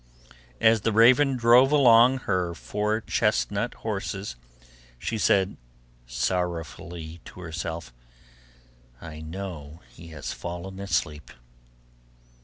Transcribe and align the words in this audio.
As 0.59 0.81
the 0.81 0.91
raven 0.91 1.37
drove 1.37 1.71
along 1.71 2.21
her 2.21 2.55
four 2.55 3.01
chestnut 3.01 3.75
horses, 3.85 4.35
she 4.97 5.19
said 5.19 5.57
sorrowfully 6.07 7.21
to 7.25 7.41
herself, 7.41 7.93
'I 8.99 9.21
know 9.21 9.81
he 9.91 10.07
has 10.07 10.33
fallen 10.33 10.79
asleep. 10.79 11.29